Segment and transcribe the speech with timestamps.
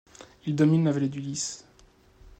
[0.47, 1.63] Il domine la vallée du Lis.